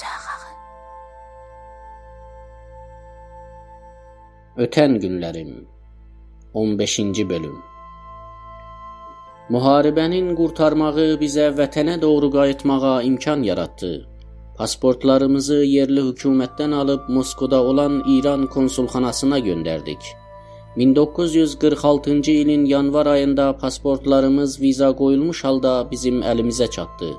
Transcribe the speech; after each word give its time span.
Çağağı. 0.00 0.50
Ötən 4.64 4.92
günlərim 5.02 5.50
15-ci 6.54 7.24
bölüm 7.30 7.56
Müharibənin 9.54 10.30
qurtarmağı 10.38 11.08
bizə 11.22 11.48
vətənə 11.60 11.96
doğru 12.02 12.30
qayıtmağa 12.36 12.94
imkan 13.10 13.42
yaratdı. 13.50 13.92
Pasportlarımızı 14.58 15.60
yerli 15.64 16.06
hökumətdən 16.08 16.74
alıb 16.82 17.08
Moskvada 17.18 17.62
olan 17.62 18.02
İran 18.16 18.46
konsulxanasına 18.56 19.38
göndərdik. 19.38 20.02
1946-cı 20.76 22.32
ilin 22.32 22.64
yanvar 22.64 23.06
ayında 23.06 23.56
pasportlarımız 23.56 24.60
viza 24.60 24.92
qoyulmuş 25.00 25.44
halda 25.44 25.90
bizim 25.90 26.22
əlimizə 26.22 26.70
çatdı. 26.70 27.16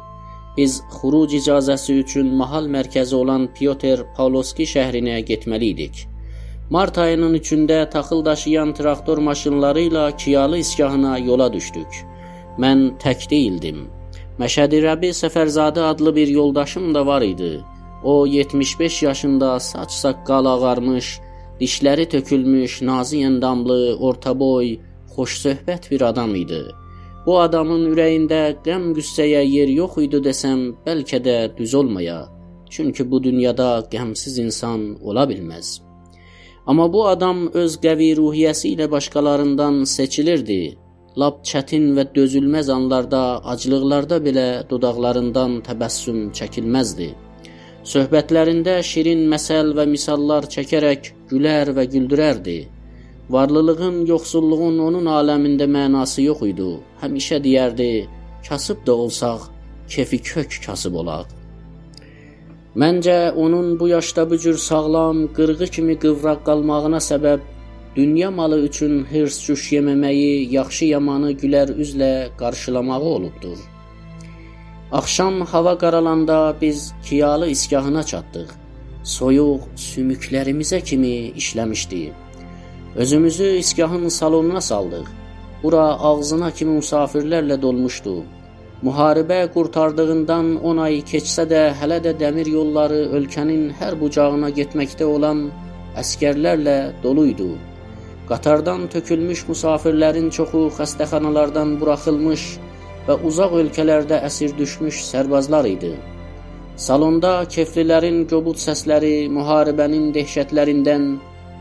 Biz 0.58 0.82
xuruc 0.96 1.34
icazəsi 1.40 2.00
üçün 2.04 2.34
mahal 2.36 2.68
mərkəzi 2.76 3.16
olan 3.16 3.48
Pyotr 3.56 4.06
Pavlovski 4.16 4.66
şəhrinə 4.74 5.20
getməli 5.30 5.74
idik. 5.76 6.06
Mart 6.70 6.98
ayının 6.98 7.36
3-də 7.36 7.90
taxıl 7.90 8.26
daşıyan 8.26 8.74
traktor 8.74 9.18
maşınları 9.18 9.82
ilə 9.90 10.18
Kiyalı 10.18 10.58
isgahına 10.58 11.18
yola 11.18 11.54
düşdük. 11.54 12.04
Mən 12.60 12.84
tək 13.02 13.30
deyildim. 13.30 13.88
Məşədi 14.40 14.84
Rəbi 14.86 15.10
Səfərzadə 15.16 15.88
adlı 15.92 16.16
bir 16.16 16.28
yoldaşım 16.28 16.94
da 16.96 17.06
var 17.06 17.22
idi. 17.22 17.60
O 18.04 18.26
75 18.26 19.04
yaşında, 19.04 19.60
saç 19.60 19.92
saqqal 19.92 20.46
ağarmış, 20.46 21.20
dişləri 21.62 22.06
tökülmüş, 22.10 22.82
nazik 22.82 23.22
endamlı, 23.22 23.98
orta 24.00 24.40
boy, 24.40 24.78
xoş 25.16 25.40
söhbət 25.46 25.92
bir 25.92 26.02
adam 26.02 26.36
idi. 26.36 26.62
Bu 27.30 27.36
adamın 27.38 27.84
ürəyində 27.92 28.38
qəm 28.66 28.86
qüssəyə 28.98 29.42
yer 29.46 29.70
yox 29.70 30.00
idi 30.02 30.20
desəm, 30.28 30.62
bəlkə 30.86 31.20
də 31.28 31.36
düz 31.58 31.76
olmaya. 31.78 32.16
Çünki 32.74 33.04
bu 33.12 33.20
dünyada 33.24 33.68
qəmsiz 33.92 34.40
insan 34.44 34.88
ola 35.12 35.28
bilməz. 35.30 35.68
Amma 36.66 36.88
bu 36.96 37.04
adam 37.12 37.44
öz 37.64 37.76
qəvi 37.84 38.08
ruhiyyəsi 38.20 38.72
ilə 38.74 38.88
başqalarından 38.96 39.78
seçilirdi. 39.94 40.58
Lap 41.22 41.46
çətin 41.52 41.86
və 42.00 42.08
dözülməz 42.18 42.74
anlarda, 42.78 43.22
aclıqlarda 43.54 44.18
belə 44.30 44.48
dodaqlarından 44.74 45.62
təbəssüm 45.70 46.20
çəkilməzdi. 46.42 47.12
Söhbətlərində 47.94 48.80
şirin 48.94 49.22
məsəl 49.36 49.76
və 49.78 49.86
misallar 49.94 50.50
çəkərək 50.58 51.14
gülər 51.30 51.76
və 51.78 51.86
güldürərdi. 51.94 52.60
Varlılığın, 53.30 54.06
yoxsulluğun 54.06 54.80
onun 54.88 55.06
aləmində 55.06 55.68
mənası 55.70 56.24
yox 56.26 56.42
idi. 56.52 56.70
Həmişə 57.02 57.38
deyərdi: 57.46 58.08
"Kasıb 58.48 58.80
da 58.88 58.94
olsaq, 59.04 59.42
kefi 59.88 60.20
kök 60.30 60.60
kasıb 60.66 60.94
olaq." 61.02 61.28
Məncə 62.76 63.32
onun 63.32 63.80
bu 63.80 63.88
yaşda 63.88 64.30
bu 64.30 64.38
cür 64.38 64.58
sağlam, 64.58 65.18
qırğı 65.36 65.68
kimi 65.76 65.96
qıvraq 66.04 66.40
qalmağına 66.48 67.02
səbəb 67.12 67.40
dünya 67.96 68.32
malı 68.32 68.60
üçün 68.68 68.94
hirs 69.12 69.38
cüş 69.46 69.64
yeməməyi, 69.76 70.32
yaxşı 70.58 70.86
yamanı 70.86 71.32
gülər 71.42 71.74
üzlə 71.84 72.14
qarşılamağı 72.38 73.10
olubdur. 73.18 73.58
Axşam 74.92 75.42
hava 75.42 75.78
qaralanda 75.78 76.56
biz 76.62 76.94
Kiyalı 77.06 77.48
isgahına 77.50 78.04
çatdıq. 78.04 78.50
Soyuq 79.04 79.62
sümüklərimizə 79.76 80.84
kimi 80.84 81.14
işləmişdi. 81.42 82.02
Özümüzü 82.96 83.44
isgahın 83.44 84.08
salonuna 84.08 84.62
saldıq. 84.62 85.06
Bura 85.64 86.00
ağzına 86.00 86.52
kimi 86.52 86.80
musafirlərlə 86.80 87.62
dolmuşdu. 87.62 88.24
Müharibə 88.84 89.40
qurtardığından 89.54 90.56
10 90.72 90.82
ay 90.86 90.98
keçsə 91.12 91.46
də 91.52 91.62
hələ 91.82 92.00
də 92.06 92.16
dəmir 92.22 92.50
yolları 92.50 93.02
ölkənin 93.20 93.70
hər 93.80 94.00
bucağına 94.02 94.50
getməkdə 94.50 95.06
olan 95.06 95.46
əskərlərlə 96.02 96.78
dolu 97.04 97.28
idi. 97.34 97.52
Qatardan 98.30 98.88
tökülmüş 98.94 99.46
musafirlərin 99.52 100.30
çoxu 100.38 100.66
xəstəxanalardan 100.80 101.78
buraxılmış 101.82 102.50
və 103.08 103.22
uzaq 103.30 103.58
ölkələrdə 103.64 104.24
əsir 104.26 104.58
düşmüş 104.58 105.04
sərbazlar 105.12 105.70
idi. 105.76 105.94
Salonda 106.76 107.44
keflilərin 107.56 108.24
qobud 108.32 108.58
səsləri 108.58 109.28
müharibənin 109.36 110.14
dəhşətlərindən 110.16 111.12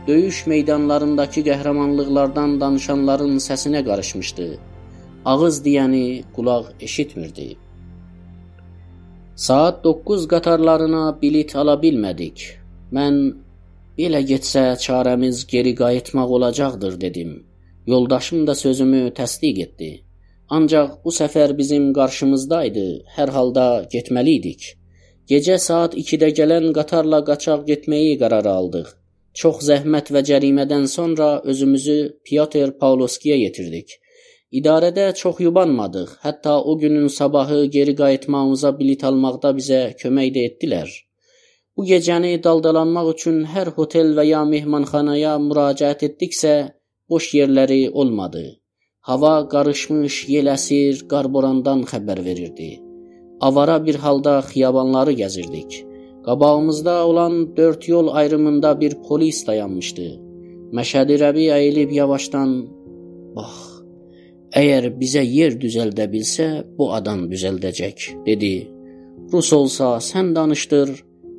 döyüş 0.07 0.45
meydanlarındakı 0.47 1.41
qəhrəmanlıqlardan 1.49 2.59
danışanların 2.61 3.37
səsinə 3.47 3.81
qarışmışdı. 3.89 4.47
Ağız 5.25 5.65
deyəni 5.65 6.23
qulaq 6.35 6.65
eşitmirdi. 6.87 7.47
Saat 9.35 9.83
9 9.83 10.27
qatarlarına 10.27 11.03
bilet 11.21 11.55
ala 11.55 11.75
bilmədik. 11.83 12.45
Mən 12.97 13.15
belə 13.99 14.21
getsə 14.31 14.63
çarəmiz 14.85 15.45
geri 15.53 15.75
qayıtmaq 15.81 16.29
olacaqdır 16.37 17.01
dedim. 17.01 17.31
Yoldaşım 17.87 18.47
da 18.47 18.55
sözümü 18.55 19.01
təsdiq 19.19 19.61
etdi. 19.65 19.91
Ancaq 20.49 20.89
bu 21.05 21.11
səfər 21.19 21.57
bizim 21.57 21.93
qarşımızdaydı. 21.93 22.87
Hər 23.17 23.29
halda 23.37 23.65
getməli 23.93 24.35
idik. 24.39 24.75
Gecə 25.29 25.57
saat 25.67 25.93
2-də 26.03 26.31
gələn 26.39 26.71
qatarla 26.77 27.19
qaçaq 27.31 27.67
getməyi 27.71 28.15
qərar 28.21 28.47
aldıq. 28.57 28.98
Çox 29.39 29.59
zəhmət 29.69 30.09
və 30.13 30.21
cərimədən 30.27 30.85
sonra 30.91 31.27
özümüzü 31.51 31.97
Pyotr 32.27 32.73
Pavlovskiyə 32.81 33.37
yetirdik. 33.39 33.93
İdarədə 34.59 35.05
çox 35.19 35.39
yubanmadıq. 35.45 36.09
Hətta 36.25 36.55
o 36.71 36.77
günün 36.81 37.07
sabahı 37.07 37.59
geri 37.75 37.93
qayıtmağımıza 38.01 38.71
bilet 38.79 39.05
almaqda 39.09 39.53
bizə 39.59 39.81
kömək 40.01 40.33
də 40.35 40.45
etdilər. 40.49 40.89
Bu 41.77 41.85
gecəni 41.91 42.33
daldalanmaq 42.43 43.13
üçün 43.13 43.43
hər 43.55 43.71
hotel 43.77 44.15
və 44.17 44.25
ya 44.27 44.43
mehmanxanaya 44.53 45.37
müraciət 45.47 46.07
etdiksə, 46.09 46.55
boş 47.09 47.33
yerləri 47.39 47.81
olmadı. 47.91 48.45
Hava 49.09 49.35
qarışmış, 49.53 50.23
yel 50.35 50.51
əsir, 50.55 51.05
qarborandan 51.13 51.85
xəbər 51.91 52.25
verirdi. 52.25 52.71
Avara 53.47 53.77
bir 53.85 54.01
halda 54.03 54.41
xiyabanları 54.49 55.15
gəzirdik. 55.21 55.85
Qabağımızda 56.25 57.07
olan 57.07 57.57
dörd 57.57 57.83
yol 57.87 58.07
ayrımında 58.07 58.81
bir 58.81 58.95
polis 59.07 59.47
dayanmışdı. 59.47 60.07
Məşədi 60.77 61.15
Rəbi 61.23 61.45
əyilib 61.57 61.91
yavaşdan 61.99 62.49
"Bax, 63.35 63.55
əgər 64.61 64.91
bizə 65.01 65.23
yer 65.25 65.55
düzəldə 65.63 66.05
bilsə, 66.13 66.47
bu 66.77 66.93
adam 66.93 67.29
düzəldəcək" 67.31 68.25
dedi. 68.25 68.53
Rus 69.33 69.53
olsa 69.53 69.85
sən 70.09 70.35
danışdır, 70.35 70.89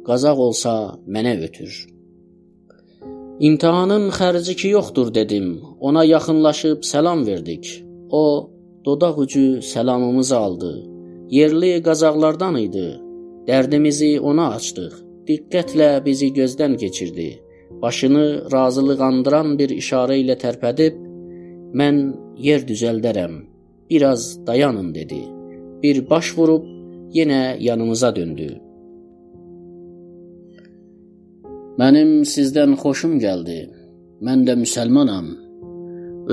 Qazaq 0.07 0.39
olsa 0.39 0.73
mənə 1.07 1.35
ötür. 1.47 1.73
İmtahanın 3.41 4.09
xərci 4.11 4.55
ki 4.61 4.69
yoxdur 4.69 5.15
dedim. 5.15 5.61
Ona 5.81 6.05
yaxınlaşıb 6.05 6.83
salam 6.85 7.27
verdik. 7.27 7.85
O 8.11 8.51
dodaq 8.85 9.19
ucu 9.19 9.63
salamımızı 9.63 10.37
aldı. 10.37 10.73
Yerli 11.31 11.83
Qazaqlardan 11.83 12.57
idi. 12.57 13.01
Dərdimizi 13.49 14.21
ona 14.21 14.51
açdıq. 14.57 14.95
Diqqətlə 15.29 15.91
bizi 16.05 16.29
gözdən 16.39 16.77
keçirdi. 16.83 17.29
Başını 17.83 18.27
razılıq 18.53 19.01
andıran 19.09 19.59
bir 19.59 19.71
işarə 19.83 20.17
ilə 20.23 20.37
tərpədib, 20.45 20.95
"Mən 21.79 21.97
yer 22.37 22.61
düzəldərəm. 22.71 23.35
Biraz 23.91 24.47
dayanın" 24.47 24.95
dedi. 24.95 25.23
Bir 25.83 26.11
baş 26.11 26.39
vurub 26.39 26.65
yenə 27.15 27.57
yanımıza 27.69 28.17
döndü. 28.17 28.49
Mənim 31.81 32.11
sizdən 32.35 32.75
xoşum 32.83 33.15
gəldi. 33.27 33.61
Mən 34.27 34.45
də 34.47 34.55
müsəlmanam. 34.63 35.27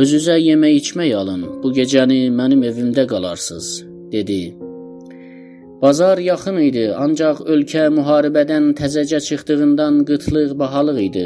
Özünüzə 0.01 0.35
yemək 0.49 0.73
içmək 0.81 1.11
alın. 1.15 1.43
Bu 1.63 1.71
gecəni 1.71 2.19
mənim 2.39 2.65
evimdə 2.69 3.07
qalarsınız, 3.07 3.85
dedi. 4.11 4.66
Bazar 5.81 6.17
yaxın 6.17 6.55
idi, 6.57 6.85
ancaq 7.03 7.43
ölkə 7.53 7.83
müharibədən 7.93 8.71
təzəcə 8.79 9.19
çıxdığından 9.27 9.99
qıtlıq 10.09 10.55
bahalıq 10.61 11.01
idi. 11.03 11.25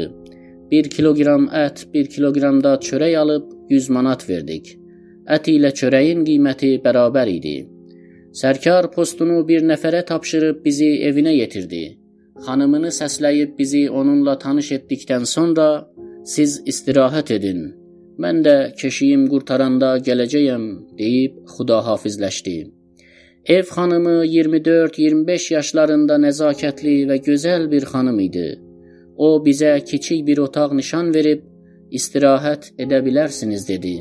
1 0.72 0.88
kiloqram 0.94 1.46
ət, 1.60 1.86
1 1.94 2.10
kiloqram 2.14 2.58
da 2.64 2.72
çörək 2.86 3.14
alıb 3.22 3.46
100 3.70 3.88
manat 3.96 4.26
verdik. 4.28 4.68
Ət 5.36 5.48
ilə 5.54 5.70
çörəyin 5.80 6.20
qiyməti 6.28 6.70
bərabər 6.84 7.30
idi. 7.32 7.54
Sərkar 8.40 8.90
postunu 8.96 9.38
bir 9.48 9.64
nəfərə 9.70 10.04
tapşırıb 10.10 10.60
bizi 10.66 10.90
evinə 11.08 11.32
yetirdi. 11.38 11.82
Xanımını 12.44 12.92
səsləyib 12.98 13.56
bizi 13.58 13.82
onunla 13.90 14.36
tanış 14.44 14.72
etdikdən 14.78 15.24
sonra 15.34 15.68
siz 16.34 16.60
istirahət 16.74 17.34
edin. 17.38 17.64
Mən 18.20 18.44
də 18.44 18.56
keşiyim 18.80 19.26
qurtaranda 19.32 19.96
gələcəyəm 20.10 20.70
deyib 21.00 21.40
xudahafizləşdi. 21.56 22.58
Ev 23.46 23.62
xanımı 23.62 24.24
24-25 24.24 25.54
yaşlarında 25.54 26.14
nəzakətli 26.22 26.92
və 27.08 27.16
gözəl 27.26 27.64
bir 27.70 27.88
xanım 27.90 28.20
idi. 28.22 28.60
O 29.16 29.42
bizə 29.42 29.72
kiçik 29.84 30.26
bir 30.26 30.38
otaq 30.38 30.70
nişan 30.78 31.10
verib 31.14 31.40
istirahət 31.90 32.68
edə 32.78 33.00
bilərsiniz 33.02 33.64
dedi. 33.68 33.96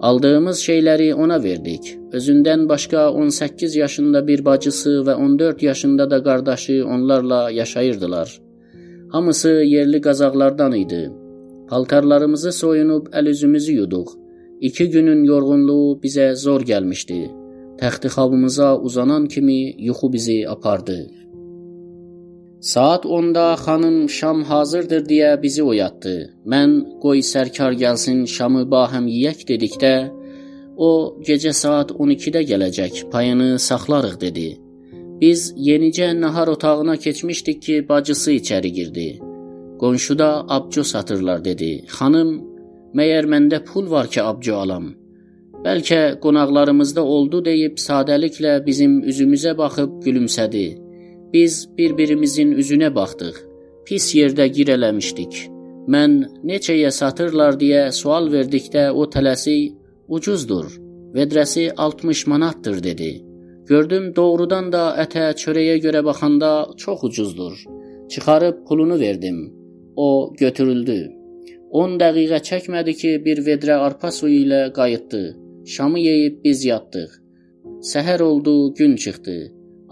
Aldığımız 0.00 0.62
şeyləri 0.68 1.10
ona 1.14 1.42
verdik. 1.42 1.98
Özündən 2.12 2.64
başqa 2.68 3.10
18 3.10 3.76
yaşında 3.76 4.26
bir 4.26 4.44
bacısı 4.44 4.90
və 5.06 5.14
14 5.14 5.62
yaşında 5.62 6.10
da 6.10 6.22
qardaşı 6.22 6.84
onlarla 6.86 7.50
yaşayırdılar. 7.50 8.40
Hamısı 9.08 9.48
yerli 9.48 10.00
qazaqlardan 10.00 10.72
idi. 10.72 11.10
Paltarlarımızı 11.68 12.52
soyunub 12.52 13.06
əl-üzümüzü 13.06 13.72
yuduq. 13.72 14.08
2 14.60 14.90
günün 14.90 15.24
yorğunluğu 15.24 16.00
bizə 16.02 16.34
zor 16.34 16.60
gəlmişdi. 16.60 17.41
Təxtixabımıza 17.80 18.78
uzanan 18.78 19.26
kimi 19.26 19.60
yuxu 19.88 20.12
bizi 20.12 20.48
apardı. 20.48 20.98
Saat 22.60 23.04
10-da 23.04 23.46
xanım 23.64 24.08
şam 24.08 24.42
hazırdır 24.42 25.02
deyə 25.10 25.30
bizi 25.42 25.62
oyatdı. 25.62 26.14
Mən 26.52 26.70
qoy 27.02 27.18
sərkar 27.32 27.74
gəlsin, 27.84 28.20
şamı 28.34 28.62
bahəm 28.74 29.08
yeyək 29.14 29.42
dedikdə 29.48 29.94
o 30.76 30.90
gecə 31.26 31.52
saat 31.62 31.90
12-də 31.90 32.42
gələcək, 32.50 33.10
payını 33.10 33.58
saxlarıq 33.58 34.16
dedi. 34.20 34.46
Biz 35.20 35.40
yenicə 35.68 36.08
nahar 36.20 36.48
otağına 36.54 36.96
keçmişdik 36.96 37.62
ki, 37.62 37.88
bacısı 37.88 38.32
içəri 38.32 38.70
girdi. 38.78 39.08
Qonşuda 39.80 40.30
abco 40.48 40.84
satırlar 40.84 41.44
dedi. 41.44 41.72
Xanım, 41.98 42.30
məyər 42.94 43.26
məndə 43.32 43.64
pul 43.64 43.90
var 43.90 44.06
ki, 44.06 44.22
abco 44.22 44.54
alam? 44.62 45.01
Bəlkə 45.62 46.18
qonaqlarımızda 46.22 47.02
oldu 47.16 47.38
deyib 47.46 47.76
sadəliklə 47.78 48.54
bizim 48.66 48.96
üzümüzə 49.10 49.52
baxıb 49.58 50.00
gülümsədi. 50.04 50.64
Biz 51.32 51.58
bir-birimizin 51.78 52.50
üzünə 52.62 52.88
baxdıq. 52.94 53.36
Pis 53.86 54.08
yerdə 54.18 54.48
girələmişdik. 54.56 55.36
Mən 55.94 56.16
neçəyə 56.48 56.90
satırlar 56.90 57.58
deyə 57.60 57.84
sual 57.94 58.26
verdikdə 58.32 58.88
o 58.90 59.06
tələsik 59.14 59.76
ucuzdur. 60.08 60.66
Vedrəsi 61.14 61.68
60 61.76 62.26
manatdır 62.32 62.82
dedi. 62.82 63.12
Gördüm 63.70 64.10
doğrudan 64.16 64.72
da 64.72 64.82
ətə, 65.04 65.30
çörəyə 65.42 65.78
görə 65.84 66.02
baxanda 66.04 66.50
çox 66.76 67.04
ucuzdur. 67.08 67.54
Çıxarıb 68.10 68.66
pulunu 68.66 68.98
verdim. 69.00 69.38
O 69.96 70.34
götürüldü. 70.38 70.98
10 71.70 71.96
dəqiqə 72.02 72.42
çəkmədi 72.48 72.96
ki, 73.00 73.12
bir 73.24 73.44
vedrə 73.46 73.78
arpa 73.86 74.10
suyu 74.10 74.42
ilə 74.44 74.60
qayıtdı. 74.78 75.22
Şamı 75.66 76.00
yeyib 76.00 76.44
biz 76.44 76.64
yatdıq. 76.64 77.10
Səhər 77.92 78.22
oldu, 78.22 78.74
gün 78.74 78.96
çıxdı. 78.96 79.36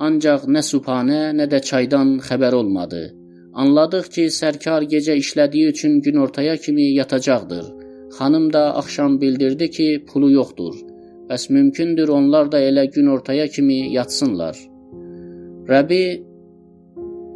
Ancaq 0.07 0.47
nə 0.55 0.63
sübhanə, 0.67 1.21
nə 1.39 1.47
də 1.53 1.61
çaydan 1.69 2.17
xəbər 2.27 2.55
olmadı. 2.61 3.03
Anladıq 3.63 4.09
ki, 4.15 4.25
sərkar 4.35 4.87
gecə 4.93 5.15
işlədiyi 5.23 5.69
üçün 5.75 6.01
günortaya 6.07 6.57
kimi 6.57 6.87
yatacaqdır. 7.01 7.67
Xanım 8.17 8.53
da 8.53 8.63
axşam 8.81 9.21
bildirdi 9.21 9.71
ki, 9.77 9.89
pulu 10.09 10.31
yoxdur. 10.31 10.75
Bəs 11.29 11.47
mümkündür 11.53 12.09
onlar 12.09 12.51
da 12.53 12.61
elə 12.71 12.85
günortaya 12.95 13.47
kimi 13.49 13.79
yatsınlar. 13.95 14.57
Rəbi 15.71 16.05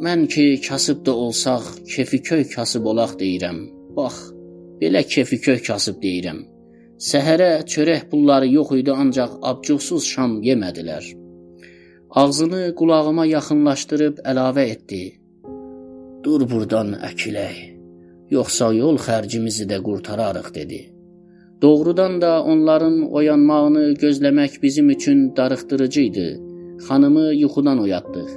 mən 0.05 0.27
ki 0.33 0.47
kasıb 0.67 1.05
da 1.05 1.13
olsaq, 1.25 1.63
kefiköy 1.95 2.43
kasıb 2.55 2.85
olaq 2.91 3.15
deyirəm. 3.21 3.59
Bax, 3.95 4.19
belə 4.81 5.03
kefiköy 5.13 5.63
kasıb 5.69 6.03
deyirəm. 6.03 6.54
Səhərə 6.95 7.65
çörək 7.67 8.05
pulları 8.11 8.47
yox 8.47 8.71
idi, 8.79 8.91
ancaq 8.91 9.31
abcuqsuz 9.43 10.05
şam 10.07 10.37
yemədilər. 10.43 11.03
Ağzını 12.21 12.69
qulağıma 12.79 13.25
yaxınlaşdırıb 13.27 14.21
əlavə 14.31 14.63
etdi. 14.75 15.01
Dur 16.23 16.45
burdan 16.47 16.93
əkilək. 17.09 17.57
Yoxsa 18.31 18.71
yol 18.73 18.95
xərcimizi 19.07 19.67
də 19.67 19.81
qurtararıq 19.83 20.47
dedi. 20.55 20.79
Doğrudan 21.61 22.21
da 22.21 22.31
onların 22.43 23.11
oyanmağını 23.11 23.83
gözləmək 24.03 24.61
bizim 24.63 24.89
üçün 24.89 25.35
darıxdırıcı 25.35 26.01
idi. 26.01 26.29
Xanımı 26.87 27.27
yuxudan 27.33 27.83
oyatdıq. 27.83 28.31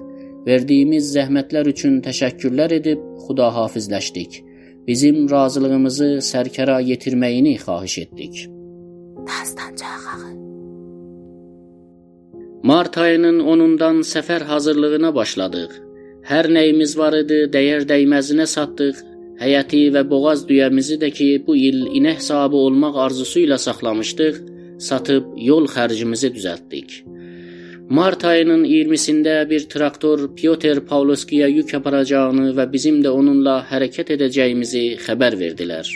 Verdiyimiz 0.46 1.14
zəhmətlər 1.14 1.70
üçün 1.70 2.00
təşəkkürlər 2.02 2.74
edib 2.74 3.06
xudahafizləşdik. 3.24 4.42
Bizim 4.88 5.26
razılığımızı 5.30 6.06
sərkəra 6.32 6.78
yetirməyini 6.90 7.58
xahiş 7.64 7.98
etdik. 8.04 8.46
Dastancaq 9.28 9.98
Mart 12.68 12.96
ayının 12.98 13.38
10-undan 13.40 14.00
səfər 14.12 14.42
hazırlığına 14.48 15.10
başladıq. 15.14 15.76
Hər 16.30 16.48
nəyimiz 16.56 16.96
var 17.00 17.14
idi, 17.20 17.38
dəyər 17.54 17.84
dəyməzinə 17.90 18.46
satdıq. 18.54 19.04
Həyəti 19.42 19.82
və 19.94 20.02
boğaz 20.10 20.42
düyəmizi 20.48 20.98
də 21.02 21.12
ki, 21.18 21.28
bu 21.46 21.56
il 21.56 21.84
inək 22.00 22.24
sahibi 22.28 22.58
olmaq 22.64 22.98
arzusu 23.04 23.44
ilə 23.44 23.60
saxlamışdıq, 23.66 24.40
satıb 24.88 25.30
yol 25.50 25.68
xərcimizi 25.76 26.32
düzəltdik. 26.34 26.98
Mart 27.88 28.24
ayının 28.28 28.66
20-sində 28.68 29.34
bir 29.48 29.62
traktor 29.72 30.26
Pyotr 30.36 30.82
Pavlovskiyə 30.88 31.46
yük 31.48 31.70
aparacağını 31.78 32.50
və 32.58 32.66
bizim 32.72 32.98
də 33.04 33.08
onunla 33.16 33.54
hərəkət 33.70 34.10
edəcəyimizi 34.18 34.82
xəbər 35.06 35.36
verdilər. 35.40 35.88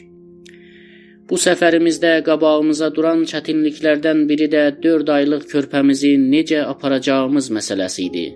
Bu 1.28 1.36
səfərimizdə 1.42 2.14
qabağımıza 2.24 2.88
duran 2.96 3.26
çətinliklərdən 3.34 4.24
biri 4.30 4.48
də 4.54 4.64
4 4.86 5.12
aylıq 5.18 5.44
körpəmizi 5.52 6.14
necə 6.22 6.64
aparacağımız 6.70 7.50
məsələsi 7.58 8.08
idi. 8.08 8.26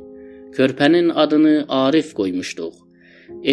Körpənin 0.58 1.10
adını 1.24 1.64
Arif 1.80 2.12
qoymuşduq. 2.20 2.76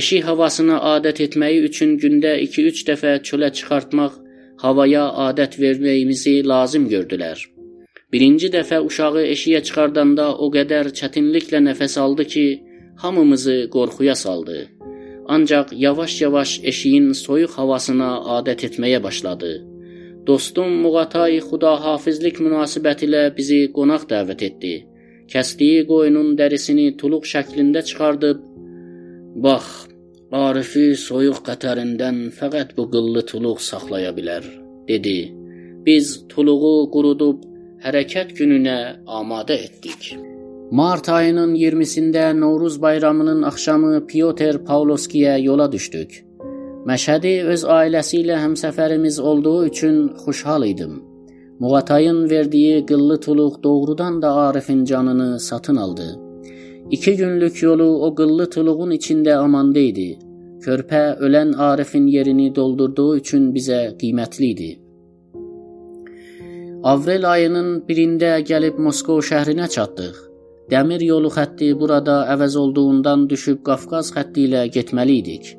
Eşik 0.02 0.28
havasına 0.28 0.84
adət 0.98 1.24
etməyi 1.30 1.64
üçün 1.70 1.96
gündə 2.04 2.36
2-3 2.44 2.84
dəfə 2.92 3.16
çölə 3.32 3.54
çıxartmaq, 3.56 4.20
havaya 4.68 5.08
adət 5.30 5.60
verməyimizi 5.64 6.42
lazım 6.48 6.92
gördülər. 6.92 7.53
Birinci 8.14 8.52
dəfə 8.54 8.78
uşağı 8.88 9.24
eşiyə 9.34 9.60
çıxardanda 9.68 10.26
o 10.46 10.52
qədər 10.54 10.92
çətinliklə 10.98 11.60
nəfəs 11.68 11.96
aldı 12.00 12.26
ki, 12.34 12.46
hamımızı 13.04 13.56
qorxuya 13.76 14.16
saldı. 14.16 14.58
Ancaq 15.36 15.68
yavaş-yavaş 15.86 16.52
eşiyin 16.72 17.08
soyuq 17.26 17.56
havasına 17.60 18.10
adət 18.38 18.66
etməyə 18.68 19.00
başladı. 19.04 19.52
Dostum 20.28 20.76
Muğatay 20.84 21.40
xudahafizlik 21.48 22.38
münasibətilə 22.46 23.24
bizi 23.38 23.58
qonaq 23.78 24.06
dəvət 24.12 24.44
etdi. 24.50 24.74
Kəsdiyi 25.32 25.80
qoyunun 25.92 26.36
dərisini 26.40 26.86
tuluq 27.00 27.26
şəklində 27.34 27.82
çıxardıb, 27.90 28.44
"Bax, 29.46 29.66
Arifi 30.32 30.86
soyuq 31.08 31.40
qətərindən 31.48 32.20
fəqət 32.40 32.70
bu 32.78 32.84
qıllı 32.94 33.26
tuluq 33.32 33.60
saxlaya 33.70 34.12
bilər." 34.18 34.44
dedi. 34.88 35.18
Biz 35.86 36.28
tuluğu 36.32 36.92
qurudub 36.94 37.53
hərəkət 37.84 38.30
gününə 38.38 38.78
amadə 39.20 39.58
etdik. 39.66 40.14
Mart 40.72 41.10
ayının 41.12 41.52
20-sində 41.60 42.30
Novruz 42.38 42.78
bayramının 42.82 43.44
axşamı 43.50 44.06
Pyotr 44.08 44.62
Pavlovskiyə 44.68 45.34
yola 45.44 45.68
düşdük. 45.72 46.16
Məşədi 46.88 47.34
öz 47.54 47.66
ailəsi 47.78 48.22
ilə 48.24 48.38
həmsəfərimiz 48.40 49.20
olduğu 49.22 49.66
üçün 49.66 49.98
xoşhal 50.24 50.66
idim. 50.68 51.02
Muğatayın 51.60 52.30
verdiyi 52.30 52.86
qıllı 52.86 53.20
tuluq 53.20 53.64
doğrudan 53.64 54.22
da 54.22 54.34
Arifin 54.34 54.86
canını 54.86 55.40
satın 55.40 55.76
aldı. 55.76 56.08
İki 56.92 57.16
günlük 57.16 57.62
yolu 57.64 57.90
o 58.06 58.16
qıllı 58.16 58.50
tuluğun 58.50 58.92
içində 58.92 59.36
amanda 59.36 59.80
idi. 59.80 60.18
Körpə 60.64 61.04
ölən 61.20 61.56
Arifin 61.56 62.08
yerini 62.08 62.56
doldurduğu 62.56 63.18
üçün 63.18 63.52
bizə 63.54 63.82
qiymətli 64.00 64.46
idi. 64.56 64.72
Avrel 66.84 67.24
ayının 67.24 67.68
birində 67.88 68.30
gəlib 68.44 68.80
Moskva 68.86 69.22
şəhrinə 69.24 69.70
çatdıq. 69.72 70.18
Dəmir 70.72 71.06
yolu 71.08 71.30
xətti 71.32 71.70
burada 71.80 72.16
əvəz 72.34 72.58
olduğundan 72.60 73.24
düşüb 73.32 73.62
Qafqaz 73.70 74.10
xətti 74.16 74.44
ilə 74.50 74.66
getməli 74.78 75.16
idik. 75.22 75.54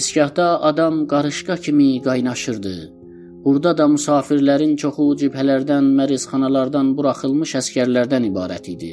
İsgahda 0.00 0.46
adam 0.70 1.06
qarışqa 1.12 1.56
kimi 1.66 1.90
qaynaşırdı. 2.08 2.74
Burada 3.44 3.76
da 3.78 3.90
musafirlərin 3.94 4.74
çoxu 4.80 5.10
cibhələrdən, 5.20 5.92
mərizxanalardan 6.00 6.96
buraxılmış 6.96 7.56
əskərlərdən 7.60 8.32
ibarət 8.32 8.72
idi. 8.72 8.92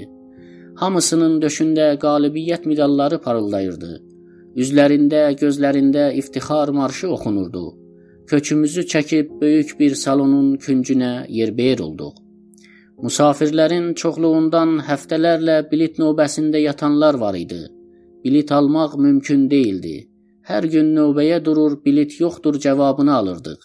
Hamısının 0.84 1.40
döşündə 1.40 1.94
qalibiyyət 2.04 2.68
medalları 2.68 3.24
parıldayırdı. 3.24 3.94
Üzlərində, 4.60 5.30
gözlərində 5.44 6.10
iftixar 6.24 6.76
marşı 6.76 7.08
oxunurdu. 7.16 7.70
Köçümüzü 8.30 8.82
çəkib 8.82 9.30
böyük 9.42 9.72
bir 9.80 9.96
salonun 9.96 10.50
küncünə 10.66 11.14
yerbəyər 11.38 11.80
olduq. 11.82 12.20
Musafirlərin 13.02 13.88
çoxluğundan 14.02 14.76
həftələrlə 14.90 15.56
bilet 15.72 15.98
növbəsində 16.02 16.62
yatanlar 16.62 17.18
var 17.24 17.40
idi. 17.40 17.62
Bilet 18.24 18.52
almaq 18.52 18.94
mümkün 19.06 19.50
değildi. 19.50 19.96
Hər 20.50 20.70
gün 20.76 20.94
növbəyə 21.00 21.42
durur, 21.46 21.80
bilet 21.86 22.20
yoxdur 22.22 22.60
cavabını 22.60 23.14
alırdıq. 23.16 23.60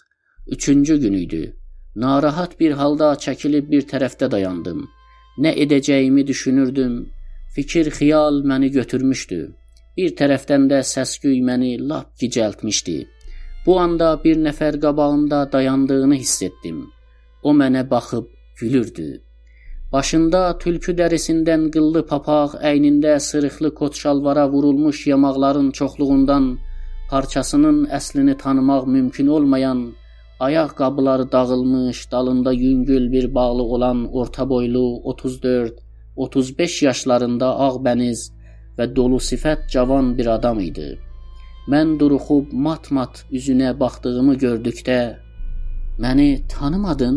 Üçüncü 0.47 0.99
gün 1.03 1.13
idi. 1.13 1.43
Narahat 1.95 2.59
bir 2.59 2.71
halda 2.81 3.13
çəkilib 3.25 3.69
bir 3.71 3.85
tərəfdə 3.91 4.31
dayandım. 4.31 4.87
Nə 5.37 5.53
edəcəyimi 5.63 6.27
düşünürdüm. 6.27 7.03
Fikir, 7.55 7.91
xiyal 7.97 8.41
məni 8.49 8.73
götürmüşdü. 8.79 9.41
Bir 9.97 10.15
tərəfdən 10.21 10.71
də 10.71 10.81
səs-küy 10.93 11.41
məni 11.49 11.75
lap 11.89 12.17
gicəltmişdi. 12.21 13.03
Bu 13.65 13.79
anda 13.79 14.09
bir 14.23 14.37
nəfər 14.47 14.79
qabağımda 14.81 15.51
dayandığını 15.51 16.15
hiss 16.21 16.41
etdim. 16.47 16.81
O 17.43 17.53
mənə 17.61 17.89
baxıb 17.89 18.27
gülürdü. 18.59 19.07
Başında 19.93 20.41
tülkü 20.61 20.93
dərisindən 20.99 21.69
qıllı 21.73 22.01
papaq, 22.11 22.55
əynində 22.71 23.15
sırıqlı 23.27 23.73
kot 23.79 23.95
şalvara 23.95 24.45
vurulmuş 24.51 25.07
yamaqların 25.07 25.71
çoxluğundan 25.79 26.47
parçasının 27.09 27.85
əslini 27.99 28.37
tanımaq 28.37 28.87
mümkün 28.95 29.27
olmayan, 29.27 29.81
ayaq 30.39 30.75
qabları 30.81 31.31
dağılmış, 31.31 32.11
dalında 32.11 32.51
yüngül 32.53 33.11
bir 33.11 33.35
bağlıq 33.35 33.69
olan 33.77 34.13
orta 34.13 34.49
boylu 34.49 34.85
34-35 36.17 36.85
yaşlarında 36.85 37.49
ağbəniz 37.69 38.29
və 38.77 38.95
dolu 38.95 39.21
sifət 39.31 39.69
cavan 39.71 40.17
bir 40.17 40.27
adam 40.37 40.59
idi. 40.59 41.04
Mən 41.73 41.95
duruxub 41.99 42.51
mat-mat 42.65 43.23
üzünə 43.37 43.71
baxdığımı 43.79 44.35
gördükdə 44.43 44.99
"Məni 46.03 46.29
tanımadın? 46.53 47.15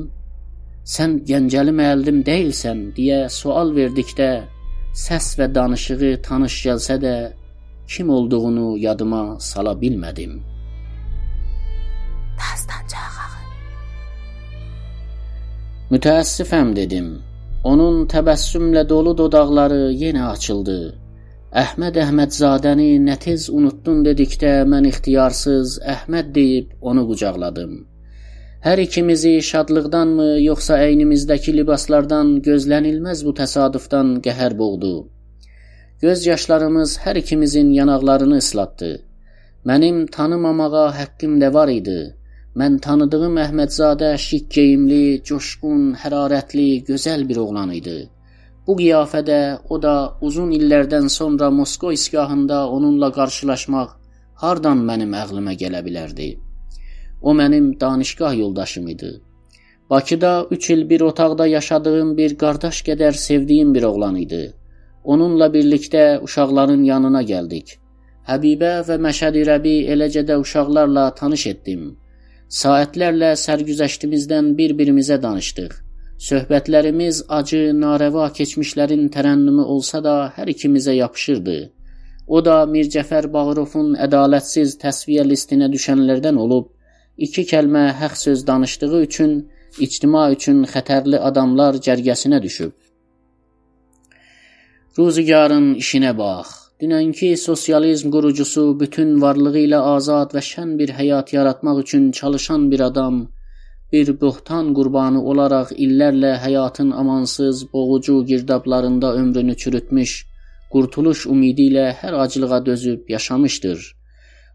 Sən 0.95 1.19
Gəncəli 1.31 1.73
müəllim 1.81 2.23
deyilsən?" 2.29 2.79
deyə 2.97 3.19
sual 3.39 3.75
verdikdə 3.79 4.31
səs 5.07 5.27
və 5.39 5.47
danışığı 5.55 6.13
tanış 6.29 6.55
gəlsə 6.67 6.97
də 7.05 7.15
kim 7.93 8.11
olduğunu 8.11 8.79
yadıma 8.87 9.23
sala 9.41 9.73
bilmədim. 9.83 10.33
Dastancaq. 12.41 13.19
Mütəəssifəm 15.93 16.73
dedim. 16.81 17.09
Onun 17.65 18.07
təbəssümlə 18.15 18.89
dolu 18.89 19.13
dodaqları 19.19 19.93
yenə 20.05 20.25
açıldı. 20.35 20.79
Əhməd 21.57 21.97
Əhmədzadəni 21.97 22.99
nə 23.01 23.15
tez 23.17 23.47
unuttun 23.49 24.03
dedikdə 24.05 24.51
mən 24.69 24.85
ixtiyarsız 24.91 25.79
Əhməd 25.81 26.27
deyib 26.35 26.75
onu 26.91 27.07
qucaqladım. 27.09 27.71
Hər 28.67 28.83
ikimizi 28.83 29.33
şadlıqdanmı, 29.51 30.27
yoxsa 30.45 30.77
əynimizdəki 30.85 31.55
libaslardan 31.57 32.35
gözlənilməz 32.45 33.25
bu 33.25 33.33
təsadüfdən 33.41 34.11
qəhər 34.27 34.59
boğdu. 34.59 34.93
Göz 36.05 36.27
yaşlarımız 36.27 36.99
hər 37.07 37.23
ikimizin 37.23 37.73
yanaqlarını 37.79 38.43
ıslatdı. 38.45 38.93
Mənim 39.65 40.05
tanımamağa 40.19 40.87
haqqım 40.99 41.41
da 41.41 41.53
var 41.55 41.73
idi. 41.73 41.99
Mən 42.61 42.79
tanıdığım 42.85 43.41
Əhmədzadə 43.47 44.13
şik 44.19 44.51
geyimli, 44.51 45.23
coşqun, 45.25 45.95
hərarətli, 46.05 46.85
gözəl 46.93 47.29
bir 47.29 47.41
oğlan 47.47 47.73
idi. 47.81 47.99
Bu 48.69 48.75
qiyafədə 48.77 49.37
o 49.73 49.77
da 49.83 49.93
uzun 50.29 50.51
illərdən 50.53 51.07
sonra 51.13 51.47
Moskva 51.59 51.93
isgahında 51.97 52.59
onunla 52.79 53.09
qarşılaşmaq 53.19 53.95
hardan 54.43 54.83
mənim 54.91 55.15
ağlıma 55.21 55.55
gələ 55.63 55.81
bilərdi? 55.87 56.27
O 57.23 57.33
mənim 57.39 57.71
danışqah 57.81 58.37
yoldaşım 58.39 58.89
idi. 58.95 59.13
Bakıda 59.91 60.47
3 60.51 60.71
il 60.71 60.91
bir 60.91 61.01
otaqda 61.01 61.47
yaşadığım 61.47 62.13
bir 62.19 62.37
qardaş 62.45 62.83
qədər 62.91 63.13
sevdiyim 63.13 63.75
bir 63.75 63.89
oğlan 63.93 64.21
idi. 64.25 64.43
Onunla 65.05 65.47
birlikdə 65.57 66.05
uşaqların 66.29 66.85
yanına 66.93 67.23
gəldik. 67.33 67.79
Həbibə 68.29 68.75
və 68.91 69.01
Məşədi 69.09 69.49
Rəbi 69.49 69.77
eləcə 69.97 70.29
də 70.29 70.37
uşaqlarla 70.45 71.09
tanış 71.25 71.47
etdim. 71.57 71.91
Saatlərlə 72.61 73.33
sərgüzəştimizdən 73.49 74.57
bir-birimizə 74.61 75.23
danışdıq. 75.23 75.88
Söhbətlərimiz 76.19 77.21
acı, 77.31 77.61
narəva 77.81 78.25
keçmişlərin 78.37 79.05
tərənnümü 79.15 79.67
olsa 79.75 80.01
da 80.07 80.15
hər 80.37 80.49
ikimizə 80.51 80.97
yapışırdı. 80.97 81.59
O 82.27 82.41
da 82.45 82.57
Mir 82.73 82.89
Cəfər 82.95 83.29
Bağırovun 83.37 83.93
ədalətsiz 84.07 84.75
təsviyə 84.83 85.23
listinə 85.29 85.69
düşənlərdən 85.75 86.41
olub, 86.45 86.67
iki 87.27 87.45
kəlmə 87.53 87.85
haqq 88.01 88.19
söz 88.25 88.43
danışdığı 88.51 89.03
üçün 89.05 89.39
ictima 89.87 90.25
üçün 90.35 90.67
xətərli 90.75 91.23
adamlar 91.31 91.79
cərgəsinə 91.87 92.43
düşüb. 92.43 92.75
Ruzigarın 94.99 95.73
işinə 95.85 96.13
bax. 96.19 96.55
Dünənki 96.83 97.37
sosializm 97.47 98.11
qurucusu 98.15 98.69
bütün 98.81 99.21
varlığı 99.23 99.59
ilə 99.69 99.87
azad 99.95 100.35
və 100.35 100.43
şən 100.51 100.75
bir 100.83 100.97
həyat 100.99 101.33
yaratmaq 101.39 101.85
üçün 101.87 102.11
çalışan 102.11 102.71
bir 102.73 102.89
adam 102.91 103.27
bir 103.93 104.09
böhtan 104.21 104.73
qurbanı 104.77 105.21
olaraq 105.33 105.71
illərlə 105.85 106.33
həyatın 106.45 106.91
amansız, 107.03 107.73
boğucu 107.73 108.25
girdablarında 108.31 109.13
ömrünü 109.21 109.57
çürütmüş, 109.57 110.17
qurtuluş 110.73 111.27
ümidi 111.27 111.71
ilə 111.71 111.87
hər 112.03 112.19
acılığa 112.25 112.67
dözüb 112.67 113.09
yaşamışdır. 113.17 113.87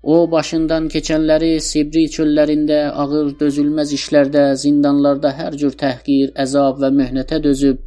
O 0.04 0.16
başından 0.32 0.90
keçənləri 0.94 1.52
Sibri 1.64 2.04
çöllərində 2.16 2.80
ağır 3.04 3.32
dözülməz 3.40 3.94
işlərdə, 3.98 4.44
zindanlarda 4.64 5.32
hər 5.38 5.56
cür 5.62 5.78
təhqir, 5.84 6.34
əzab 6.46 6.82
və 6.84 6.92
möhnətə 7.00 7.40
dözüb 7.44 7.80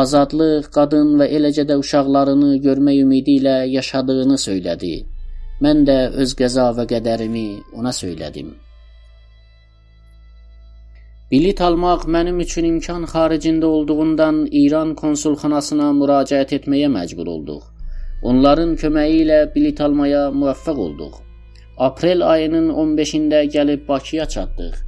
azadlıq, 0.00 0.68
qadın 0.74 1.14
və 1.20 1.30
eləcə 1.38 1.66
də 1.70 1.78
uşaqlarını 1.78 2.56
görmək 2.66 3.00
ümidi 3.04 3.38
ilə 3.40 3.56
yaşadığını 3.76 4.40
söylədi. 4.48 4.94
Mən 5.62 5.86
də 5.88 5.98
öz 6.24 6.36
qəza 6.42 6.68
və 6.76 6.88
qədərimi 6.90 7.46
ona 7.78 7.92
söylədim. 8.02 8.50
Bilet 11.34 11.60
almaq 11.66 12.02
mənim 12.14 12.36
üçün 12.42 12.66
imkan 12.68 13.04
xaricində 13.12 13.66
olduğundan 13.76 14.36
İran 14.58 14.90
konsulxanasına 15.00 15.88
müraciət 16.00 16.52
etməyə 16.58 16.90
məcbur 16.96 17.30
olduq. 17.32 17.64
Onların 18.30 18.76
köməyi 18.82 19.16
ilə 19.24 19.38
bilet 19.54 19.82
almaya 19.86 20.20
müvəffəq 20.42 20.78
olduq. 20.84 21.16
Aprel 21.88 22.22
ayının 22.28 22.70
15-də 22.84 23.40
gəlib 23.56 23.82
Bakıya 23.88 24.28
çatdıq. 24.36 24.78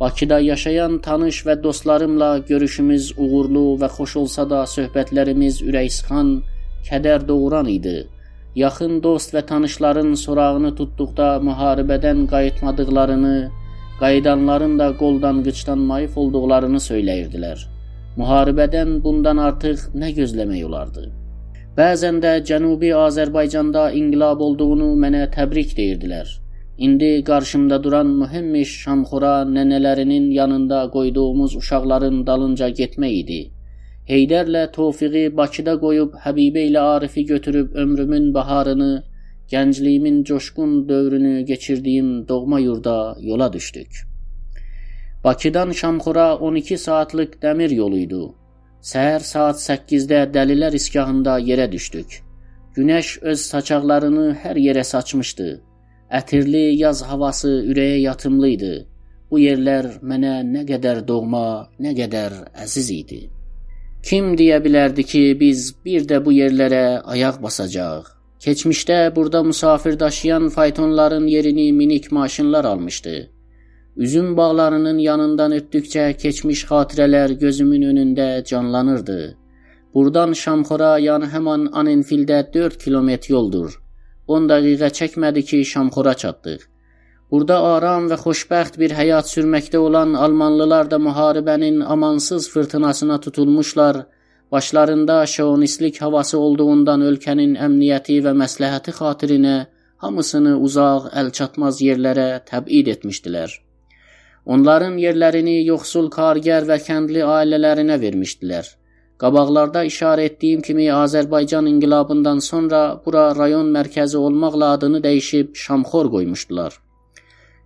Bakıda 0.00 0.40
yaşayan 0.48 0.98
tanış 1.06 1.40
və 1.46 1.58
dostlarımla 1.68 2.32
görüşümüz 2.50 3.14
uğurlu 3.16 3.64
və 3.84 3.94
xoş 4.00 4.18
olsa 4.24 4.50
da 4.56 4.66
söhbətlərimiz 4.74 5.62
ürəksıxan, 5.70 6.36
kədər 6.90 7.28
doğuran 7.32 7.70
idi. 7.78 7.98
Yaxın 8.66 8.98
dost 9.06 9.38
və 9.38 9.46
tanışların 9.54 10.14
sorağını 10.26 10.74
tutduqda 10.82 11.34
müharibədən 11.50 12.26
qayıtmadıqlarını, 12.34 13.36
qayıdanların 14.02 14.78
da 14.78 14.88
qoldan 15.02 15.42
qıçdan 15.46 15.80
mayıf 15.90 16.16
olduqlarını 16.22 16.80
söyləyirdilər. 16.90 17.58
Müharibədən 18.20 18.96
bundan 19.04 19.38
artıq 19.48 19.84
nə 20.02 20.08
gözləmək 20.16 20.64
olardı? 20.68 21.04
Bəzən 21.76 22.18
də 22.24 22.32
Cənubi 22.48 22.90
Azərbaycanda 23.06 23.84
inqilab 24.00 24.42
olduğunu 24.46 24.88
mənə 25.04 25.22
təbrik 25.36 25.76
deyirdilər. 25.78 26.26
İndi 26.86 27.10
qarşımda 27.28 27.78
duran 27.84 28.10
mühüm 28.22 28.54
iş 28.64 28.74
Şamxora 28.82 29.32
nənələrinin 29.56 30.30
yanında 30.40 30.82
qoyduğumuz 30.96 31.56
uşaqların 31.60 32.26
dalınca 32.26 32.68
getmək 32.80 33.14
idi. 33.22 33.40
Heydərlə 34.10 34.66
Tofiqi 34.76 35.24
Bakıda 35.36 35.78
qoyub 35.84 36.18
Həbibə 36.26 36.66
ilə 36.68 36.82
Arifi 36.96 37.24
götürüb 37.26 37.74
ömrümün 37.84 38.34
baharını 38.34 38.92
gəncliyimin 39.52 40.24
coşqun 40.24 40.88
dövrünü 40.88 41.44
keçirdiyim 41.44 42.28
doğma 42.28 42.60
yurda 42.60 43.16
yola 43.20 43.52
düşdük. 43.52 44.06
Bakıdan 45.24 45.72
Şamxura 45.72 46.36
12 46.36 46.78
saatlıq 46.78 47.32
dəmir 47.42 47.74
yolu 47.74 47.98
idi. 47.98 48.22
Səhər 48.82 49.22
saat 49.22 49.60
8-də 49.62 50.20
Dəlilər 50.34 50.74
iskahında 50.74 51.36
yerə 51.48 51.66
düşdük. 51.72 52.22
Günəş 52.76 53.10
öz 53.32 53.40
saçaqlarını 53.52 54.24
hər 54.42 54.58
yerə 54.58 54.84
saçmışdı. 54.84 55.50
Ətirli 56.18 56.64
yaz 56.80 57.02
havası 57.10 57.52
ürəyə 57.70 58.00
yatımlı 58.06 58.48
idi. 58.56 58.72
Bu 59.30 59.38
yerlər 59.40 59.86
mənə 60.02 60.32
nə 60.54 60.64
qədər 60.72 61.04
doğma, 61.08 61.44
nə 61.80 61.92
qədər 62.00 62.34
əziz 62.64 62.90
idi. 62.96 63.20
Kim 64.02 64.34
deyə 64.40 64.58
bilərdi 64.64 65.06
ki, 65.12 65.22
biz 65.40 65.70
bir 65.84 66.08
də 66.10 66.18
bu 66.24 66.34
yerlərə 66.34 66.84
ayaq 67.14 67.38
basacağıq? 67.44 68.21
Keçmişdə 68.44 69.16
burada 69.16 69.42
musafir 69.42 70.00
daşıyan 70.00 70.48
faytonların 70.48 71.26
yerini 71.26 71.72
minik 71.72 72.12
maşınlar 72.12 72.64
almışdı. 72.64 73.30
Üzüm 73.96 74.36
bağlarının 74.36 74.98
yanından 74.98 75.52
ötdükcə 75.52 76.16
keçmiş 76.16 76.64
xatirələr 76.70 77.38
gözümün 77.38 77.82
önündə 77.82 78.44
canlanırdı. 78.44 79.36
Burdan 79.94 80.32
Şamxora, 80.32 80.98
yəni 80.98 81.28
həmin 81.34 81.68
Anenfildə 81.80 82.54
4 82.54 82.78
kilometr 82.84 83.30
yoldur. 83.30 83.78
10 84.26 84.48
dəqiqə 84.50 84.90
çəkmədi 84.98 85.44
ki, 85.50 85.64
Şamxora 85.72 86.14
çatdıq. 86.14 86.66
Burada 87.30 87.60
aram 87.74 88.08
və 88.10 88.18
xoşbəxt 88.24 88.80
bir 88.82 88.96
həyat 88.98 89.30
sürməkdə 89.34 89.76
olan 89.76 90.14
almanlılar 90.24 90.90
da 90.90 90.98
müharibənin 91.08 91.80
amansız 91.94 92.50
fırtınasına 92.50 93.20
tutulmuşlar 93.20 94.06
Başlarında 94.52 95.26
şovnistlik 95.26 96.00
havası 96.02 96.38
olduğundan 96.38 97.00
ölkənin 97.10 97.54
əmniyyəti 97.66 98.18
və 98.26 98.34
məsləhəti 98.40 98.92
xatirinə 98.98 99.54
hamısını 100.04 100.52
uzaq, 100.66 101.06
əlçatmaz 101.22 101.80
yerlərə 101.86 102.26
təbid 102.50 102.90
etmişdilər. 102.94 103.54
Onların 104.44 104.98
yerlərini 105.00 105.56
yoxsul 105.70 106.10
kargər 106.18 106.68
və 106.68 106.78
kəndli 106.84 107.24
ailələrinə 107.38 107.96
vermişdilər. 108.04 108.68
Qabaqlarda 109.22 109.86
işarə 109.88 110.28
etdiyim 110.28 110.62
kimi 110.68 110.92
Azərbaycan 111.00 111.68
inqilabından 111.72 112.44
sonra 112.50 112.80
bura 113.04 113.26
rayon 113.38 113.68
mərkəzi 113.76 114.20
olmaqla 114.28 114.72
adını 114.76 115.00
dəyişib 115.06 115.54
Şamxor 115.64 116.10
qoymuşdular. 116.16 116.80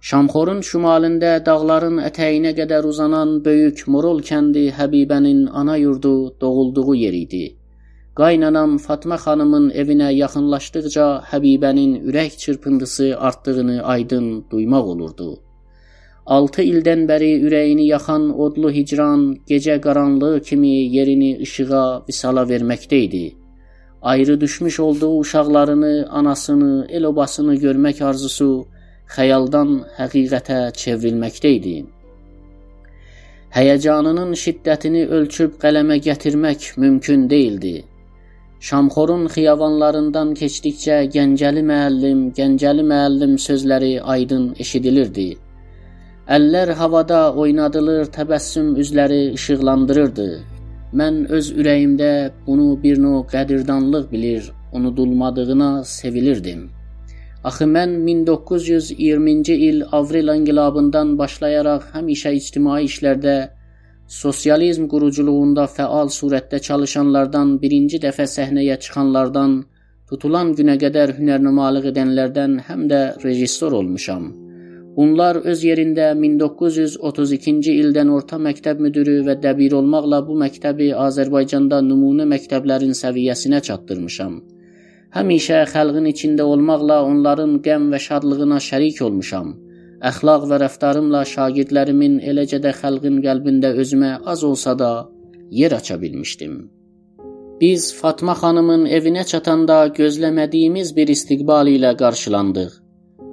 Şamxorun 0.01 0.61
şimalında 0.61 1.31
dağların 1.47 1.97
ətəyinə 2.09 2.53
qədər 2.59 2.85
uzanan 2.87 3.39
böyük 3.45 3.87
Morol 3.89 4.21
kəndi 4.21 4.67
Həbibənin 4.79 5.47
ana 5.53 5.77
yurdu, 5.77 6.35
doğulduğu 6.41 6.95
yer 6.95 7.13
idi. 7.13 7.57
Qaynanam 8.17 8.77
Fatma 8.79 9.17
xanımın 9.25 9.71
evinə 9.71 10.13
yaxınlaşdıqca 10.13 11.07
Həbibənin 11.31 11.97
ürək 12.11 12.37
çırpıntısı 12.43 13.09
artdığını 13.19 13.83
aydın 13.83 14.45
duymaq 14.51 14.93
olurdu. 14.93 15.31
6 16.27 16.63
ildən 16.63 17.03
bəri 17.09 17.33
ürəyini 17.47 17.89
yaxan 17.89 18.31
odlu 18.45 18.71
hicran 18.71 19.27
gecə 19.51 19.81
qaranlığı 19.81 20.41
kimi 20.41 20.75
yerini 20.97 21.37
işığa, 21.49 22.05
visala 22.09 22.43
verməkdə 22.53 23.03
idi. 23.09 23.37
Ayrı 24.03 24.41
düşmüş 24.41 24.81
olduğu 24.81 25.19
uşaqlarını, 25.19 26.09
anasını, 26.11 26.87
el-obasını 26.91 27.55
görmək 27.55 28.05
arzusu 28.05 28.67
xəyaldan 29.15 29.71
həqiqətə 29.99 30.59
çevrilməkdə 30.83 31.53
idi. 31.59 31.77
Həyəcanının 33.57 34.33
şiddətini 34.37 35.07
ölçüb 35.19 35.55
qələmə 35.63 35.97
gətirmək 36.07 36.73
mümkün 36.83 37.31
değildi. 37.31 37.77
Şamxorun 38.69 39.27
xiyavanlarından 39.35 40.35
keçdikcə 40.41 40.99
Gəncəli 41.15 41.63
müəllim, 41.71 42.21
Gəncəli 42.39 42.85
müəllim 42.91 43.37
sözləri 43.47 43.93
aydın 44.15 44.47
eşidilirdi. 44.65 45.29
Əllər 46.37 46.75
havada 46.81 47.21
oynadılır, 47.43 48.09
təbəssüm 48.19 48.75
üzləri 48.83 49.21
işıqlandırırdı. 49.39 50.31
Mən 50.99 51.27
öz 51.39 51.53
ürəyimdə 51.53 52.13
bunu 52.47 52.71
bir 52.83 52.99
növ 52.99 53.21
qədirdanlıq 53.33 54.11
bilir, 54.13 54.51
unudulmadığına 54.73 55.85
sevilirdim. 55.85 56.76
Axı 57.47 57.67
mən 57.71 57.93
1920-ci 58.07 59.55
il 59.69 59.83
avrel 59.99 60.33
inqilabından 60.33 61.13
başlayaraq 61.19 61.85
həmişə 61.93 62.33
ictimai 62.39 62.81
işlərdə 62.89 63.35
sosializm 64.15 64.89
quruculuğunda 64.93 65.67
fəal 65.77 66.11
surətdə 66.17 66.59
çalışanlardan, 66.69 67.53
birinci 67.63 68.01
dəfə 68.07 68.27
səhnəyə 68.33 68.79
çıxanlardan, 68.87 69.55
tutulan 70.11 70.51
günə 70.59 70.75
qədər 70.83 71.15
hünərnümalıq 71.21 71.87
edənlərdən 71.93 72.59
həm 72.71 72.83
də 72.91 73.01
rejissor 73.23 73.79
olmuşam. 73.79 74.27
Bunlar 74.99 75.39
öz 75.53 75.65
yerində 75.69 76.11
1932-ci 76.19 77.79
ildən 77.85 78.11
orta 78.19 78.43
məktəb 78.49 78.83
müdiri 78.89 79.21
və 79.31 79.39
dəbir 79.47 79.79
olmaqla 79.85 80.23
bu 80.27 80.41
məktəbi 80.43 80.91
Azərbaycanda 81.07 81.83
nümunə 81.93 82.27
məktəblərin 82.35 82.95
səviyyəsinə 83.05 83.63
çatdırmışam. 83.71 84.39
Həmişə 85.17 85.63
xalqın 85.73 86.07
içində 86.11 86.45
olmaqla 86.53 86.97
onların 87.11 87.53
qəm 87.67 87.85
və 87.93 88.01
şadlığına 88.07 88.59
şərik 88.65 88.99
olmuşam. 89.07 89.55
Əxlaq 90.11 90.45
və 90.51 90.59
rəftarımla 90.61 91.23
şagirdlərimin, 91.31 92.19
eləcə 92.31 92.61
də 92.65 92.75
xalqın 92.81 93.23
qəlbində 93.25 93.71
özümə 93.83 94.13
az 94.33 94.45
olsa 94.45 94.77
da 94.83 94.91
yer 95.61 95.73
aça 95.79 95.97
bilmişdim. 96.03 96.55
Biz 97.61 97.89
Fatma 98.03 98.37
xanımın 98.43 98.87
evinə 98.99 99.25
çatanda 99.33 99.81
gözləmədiyimiz 99.99 100.93
bir 100.97 101.17
istiqbal 101.17 101.73
ilə 101.79 101.97
qarşılandıq. 102.05 102.73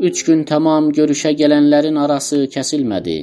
Üç 0.08 0.26
gün 0.28 0.44
tamam 0.56 0.92
görüşə 1.00 1.36
gələnlərin 1.42 2.00
arası 2.00 2.46
kəsilmədi. 2.58 3.22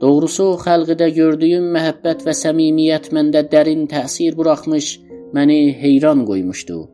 Doğrusu 0.00 0.52
xalqıda 0.64 1.08
gördüyüm 1.22 1.72
məhəbbət 1.74 2.22
və 2.26 2.40
səmimiyyət 2.46 3.10
məndə 3.16 3.48
dərin 3.52 3.88
təsir 3.90 4.36
buraxmış, 4.38 4.98
məni 5.34 5.62
heyran 5.82 6.22
qoymuşdu. 6.28 6.84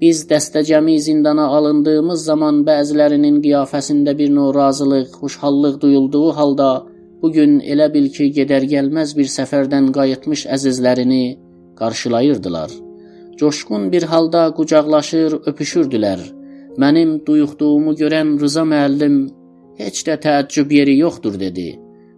Biz 0.00 0.18
dəstəcəmi 0.30 0.98
zindana 1.00 1.46
alındığımız 1.56 2.24
zaman 2.30 2.56
bəzilərinin 2.68 3.38
qiyafəsində 3.44 4.12
bir 4.18 4.34
növ 4.38 4.50
razılıq, 4.54 5.14
xoşhallıq 5.20 5.80
duyulduğu 5.80 6.32
halda 6.38 6.68
bu 7.22 7.32
gün 7.32 7.60
elə 7.60 7.86
bil 7.94 8.10
ki, 8.16 8.26
gedər 8.38 8.66
gəlməz 8.74 9.16
bir 9.16 9.32
səfərdən 9.36 9.88
qayıtmış 9.96 10.44
əzizlərini 10.58 11.24
qarşılayırdılar. 11.80 12.70
Coşqun 13.40 13.88
bir 13.92 14.02
halda 14.12 14.44
qucaqlaşır, 14.58 15.40
öpüşürdülər. 15.50 16.20
Mənim 16.82 17.18
duyuqduğumu 17.26 17.96
görən 17.96 18.36
Rıza 18.40 18.68
müəllim 18.68 19.18
heç 19.80 20.04
də 20.08 20.20
təəccüb 20.24 20.72
yeri 20.78 20.98
yoxdur 20.98 21.40
dedi. 21.40 21.68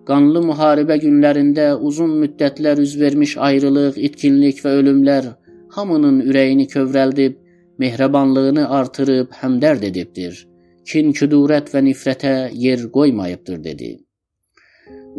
Qanlı 0.08 0.42
müharibə 0.50 0.96
günlərində 1.04 1.74
uzun 1.88 2.14
müddətlər 2.22 2.80
üz 2.82 3.00
vermiş 3.00 3.36
ayrılıq, 3.48 3.98
itkinlik 4.06 4.64
və 4.64 4.80
ölümlər 4.80 5.36
hamının 5.76 6.24
ürəyini 6.26 6.66
kövrəldib, 6.74 7.34
mehribanlığını 7.78 8.68
artırıb 8.80 9.32
həmdərd 9.40 9.86
edibdir. 9.90 10.44
Kin, 10.88 11.12
küdurət 11.12 11.72
və 11.74 11.82
nifrətə 11.88 12.34
yer 12.66 12.86
qoymayıbdır 12.92 13.64
dedi. 13.64 13.90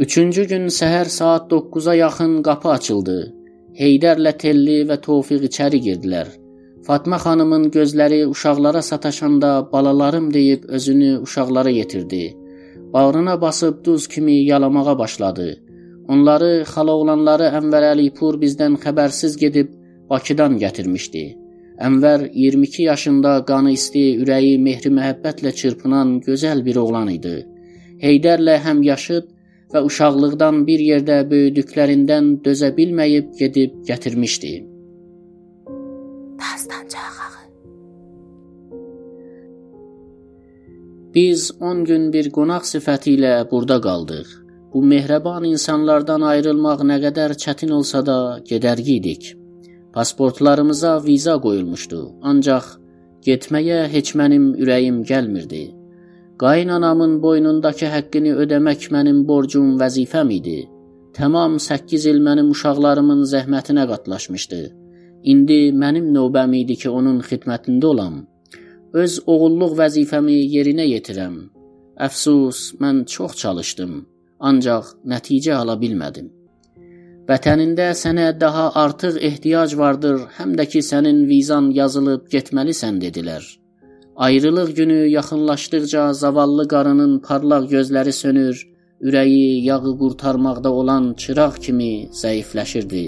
Üçüncü 0.06 0.46
gün 0.52 0.68
səhər 0.74 1.10
saat 1.14 1.52
9-a 1.52 1.94
yaxın 1.96 2.42
qapı 2.48 2.70
açıldı. 2.70 3.18
Heydərlə 3.80 4.34
Telli 4.44 4.78
və 4.90 4.98
Tofiq 5.06 5.46
içəri 5.50 5.80
girdilər. 5.88 6.30
Fatma 6.88 7.18
xanımın 7.24 7.70
gözləri 7.72 8.20
uşaqlara 8.28 8.82
sataşanda 8.82 9.72
balalarım 9.72 10.34
deyib 10.34 10.64
özünü 10.64 11.18
uşaqlara 11.20 11.70
yetirdi. 11.70 12.38
Bağrına 12.94 13.42
basıb 13.42 13.86
duz 13.86 14.08
kimi 14.08 14.34
yalamağa 14.34 15.00
başladı. 15.00 15.48
Onları 16.08 16.64
xala 16.72 16.96
oğlanları 17.02 17.52
Ənvər 17.60 17.86
Əlipur 17.92 18.40
bizdən 18.42 18.80
xəbərsiz 18.86 19.38
gedib 19.38 19.76
Bakıdan 20.10 20.58
gətirmişdi. 20.58 21.39
Ənvər 21.88 22.26
22 22.36 22.84
yaşında 22.84 23.34
qanı 23.48 23.72
isti, 23.72 24.02
ürəyi 24.22 24.58
mehri 24.60 24.90
məhəbbətlə 24.96 25.54
çırpınan 25.60 26.18
gözəl 26.26 26.64
bir 26.66 26.80
oğlan 26.82 27.12
idi. 27.14 27.36
Heydərlə 28.04 28.58
həm 28.66 28.82
yaşıd 28.84 29.30
və 29.74 29.84
uşaqlıqdan 29.88 30.66
bir 30.68 30.84
yerdə 30.90 31.22
böyüdüklərindən 31.32 32.34
dözə 32.44 32.74
bilməyib 32.76 33.32
gedib 33.40 33.80
gətirmişdi. 33.92 34.54
Biz 41.16 41.52
10 41.60 41.86
gün 41.90 42.14
bir 42.14 42.30
qonaq 42.36 42.68
sifəti 42.74 43.16
ilə 43.18 43.34
burada 43.52 43.80
qaldıq. 43.82 44.28
Bu 44.74 44.84
mehriban 44.92 45.48
insanlardan 45.56 46.22
ayrılmaq 46.32 46.84
nə 46.92 47.00
qədər 47.06 47.34
çətin 47.44 47.72
olsa 47.78 48.06
da 48.06 48.18
gedərgidik. 48.52 49.39
Pasportlarımıza 49.94 51.04
viza 51.04 51.36
qoyulmuşdu, 51.42 52.00
ancaq 52.30 52.66
getməyə 53.26 53.80
heç 53.94 54.14
mənim 54.20 54.52
ürəyim 54.62 55.02
gəlmirdi. 55.12 55.64
Qaynanamın 56.40 57.18
boynundakı 57.24 57.90
həqqini 57.96 58.36
ödəmək 58.44 58.86
mənim 58.96 59.26
borcum, 59.28 59.74
vəzifəm 59.82 60.30
idi. 60.40 60.60
Tamam 61.14 61.60
8 61.60 62.06
il 62.12 62.22
mənim 62.28 62.54
uşaqlarımın 62.54 63.26
zəhmətinə 63.34 63.88
qatlaşmışdı. 63.92 64.62
İndi 65.32 65.60
mənim 65.84 66.14
növbəm 66.16 66.54
idi 66.62 66.78
ki, 66.82 66.90
onun 66.90 67.20
xidmətində 67.30 67.86
olam. 67.94 68.22
Öz 68.94 69.20
oğulluq 69.26 69.74
vəzifəmi 69.82 70.38
yerinə 70.56 70.86
yetirəm. 70.94 71.36
Əfsus, 72.08 72.60
mən 72.82 73.04
çox 73.16 73.36
çalışdım, 73.42 73.96
ancaq 74.40 74.94
nəticə 75.12 75.58
ala 75.60 75.76
bilmədim. 75.82 76.39
Vətənində 77.30 77.92
sənə 77.94 78.32
daha 78.42 78.62
artıq 78.84 79.18
ehtiyac 79.28 79.74
vardır, 79.78 80.22
həm 80.38 80.56
də 80.58 80.64
ki 80.72 80.80
sənin 80.86 81.28
vizan 81.30 81.68
yazılıb 81.76 82.24
getməlisən 82.34 82.96
dedilər. 83.04 83.44
Ayrılıq 84.28 84.72
günü 84.80 84.98
yaxınlaşdıqca 85.18 86.06
zavallı 86.22 86.66
qarının 86.74 87.14
parlaq 87.28 87.68
gözləri 87.74 88.14
sönür, 88.22 88.64
ürəyi 89.08 89.62
yağı 89.66 89.94
qurtarmaqda 90.00 90.72
olan 90.80 91.12
çıraq 91.22 91.60
kimi 91.66 91.92
zəifləşirdi. 92.22 93.06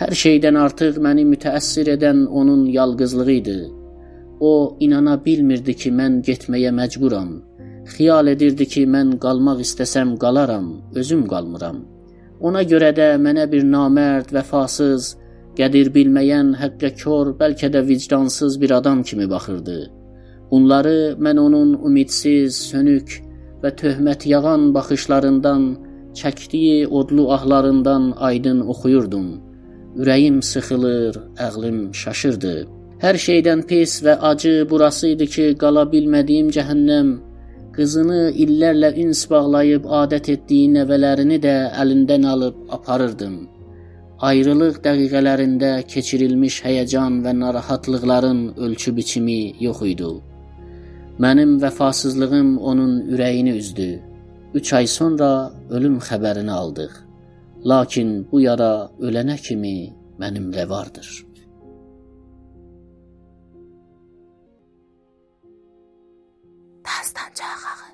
Hər 0.00 0.12
şeydən 0.22 0.58
artıq 0.64 0.98
məni 1.06 1.28
mütəəssir 1.30 1.92
edən 1.94 2.26
onun 2.26 2.66
yalqızlığı 2.78 3.30
idi. 3.36 3.58
O 4.40 4.52
inana 4.80 5.14
bilmirdi 5.24 5.76
ki, 5.84 5.94
mən 6.02 6.18
getməyə 6.28 6.74
məcburam. 6.80 7.30
Xiyal 7.94 8.34
edirdi 8.34 8.66
ki, 8.74 8.86
mən 8.96 9.16
qalmaq 9.24 9.62
istəsəm 9.68 10.18
qalaram, 10.18 10.68
özüm 11.00 11.26
qalmıram. 11.32 11.80
Ona 12.40 12.62
görə 12.64 12.90
də 12.96 13.08
mənə 13.20 13.44
bir 13.52 13.64
namərd, 13.68 14.30
vəfasız, 14.32 15.14
qədir 15.58 15.90
bilməyən, 15.96 16.54
həqqə 16.60 16.94
kör, 17.02 17.34
bəlkə 17.40 17.68
də 17.74 17.82
vicdansız 17.86 18.56
bir 18.60 18.70
adam 18.78 19.02
kimi 19.02 19.26
baxırdı. 19.30 19.78
Bunları 20.50 21.16
mən 21.20 21.40
onun 21.40 21.74
ümidsiz, 21.86 22.56
sönük 22.70 23.20
və 23.62 23.74
töhmət 23.82 24.26
yağan 24.32 24.70
baxışlarından, 24.74 25.68
çəkdiyi 26.16 26.86
odlu 26.86 27.30
ahlarından 27.36 28.12
aydın 28.16 28.60
oxuyurdum. 28.72 29.28
Ürəyim 30.00 30.40
sıxılır, 30.42 31.18
əqlim 31.46 31.78
şaşırdı. 32.02 32.54
Hər 33.04 33.16
şeydən 33.26 33.66
pis 33.68 34.00
və 34.04 34.16
acı 34.30 34.54
burası 34.70 35.12
idi 35.14 35.26
ki, 35.34 35.46
qala 35.60 35.84
bilmədiyim 35.92 36.50
cəhənnəm 36.56 37.12
qızını 37.80 38.20
illərlə 38.44 38.90
üns 39.02 39.22
bağlayıb 39.30 39.86
adət 40.00 40.28
etdiyi 40.34 40.68
nəvələrini 40.76 41.38
də 41.44 41.54
əlindən 41.82 42.26
alıb 42.32 42.58
aparırdım. 42.76 43.36
Ayrılıq 44.30 44.82
dəqiqələrində 44.84 45.70
keçirilmiş 45.92 46.58
həyəcan 46.66 47.22
və 47.24 47.32
narahatlıqların 47.38 48.42
ölçü 48.66 48.92
biçimi 48.96 49.38
yox 49.66 49.80
idi. 49.92 50.10
Mənim 51.24 51.56
vəfasızlığım 51.64 52.58
onun 52.58 52.92
ürəyini 53.14 53.56
üzdü. 53.62 53.90
3 54.54 54.72
ay 54.72 54.86
sonra 54.86 55.30
ölüm 55.70 55.96
xəbərini 56.10 56.50
aldıq. 56.50 56.92
Lakin 57.72 58.14
bu 58.32 58.40
yara 58.40 58.90
ölənə 59.00 59.36
kimi 59.48 59.74
mənimlə 60.20 60.68
vardır. 60.68 61.29
Dastanca 67.14 67.44
ağı 67.44 67.89